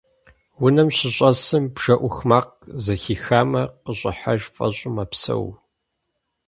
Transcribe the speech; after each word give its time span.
Унэм 0.63 0.89
щыщӀэсым, 0.95 1.63
бжэ 1.75 1.95
Ӏух 1.99 2.17
макъ 2.29 2.53
зэхихамэ, 2.83 3.63
къыщӀыхьэж 3.83 4.41
фӀэщӀу 4.53 4.93
мэпсэу. 4.95 5.45